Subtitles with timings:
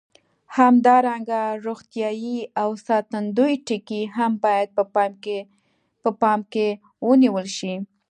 [0.57, 4.67] همدارنګه روغتیایي او ساتندوي ټکي هم باید
[6.03, 6.67] په پام کې
[7.07, 7.73] ونیول شي.